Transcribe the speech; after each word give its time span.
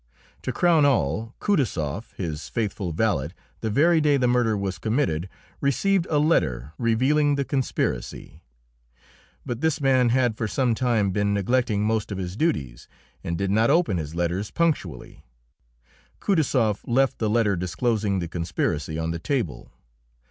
To 0.41 0.51
crown 0.51 0.83
all, 0.83 1.35
Kutaisoff, 1.39 2.15
his 2.15 2.49
faithful 2.49 2.91
valet, 2.91 3.29
the 3.59 3.69
very 3.69 4.01
day 4.01 4.17
the 4.17 4.25
murder 4.27 4.57
was 4.57 4.79
committed 4.79 5.29
received 5.59 6.07
a 6.09 6.17
letter 6.17 6.73
revealing 6.79 7.35
the 7.35 7.45
conspiracy; 7.45 8.41
but 9.45 9.61
this 9.61 9.79
man 9.79 10.09
had 10.09 10.35
for 10.35 10.47
some 10.47 10.73
time 10.73 11.11
been 11.11 11.35
neglecting 11.35 11.83
most 11.83 12.11
of 12.11 12.17
his 12.17 12.35
duties, 12.35 12.87
and 13.23 13.37
did 13.37 13.51
not 13.51 13.69
open 13.69 13.97
his 13.97 14.15
letters 14.15 14.49
punctually. 14.49 15.23
Kutaisoff 16.19 16.81
left 16.87 17.19
the 17.19 17.29
letter 17.29 17.55
disclosing 17.55 18.17
the 18.17 18.27
conspiracy 18.27 18.97
on 18.97 19.11
the 19.11 19.19
table. 19.19 19.71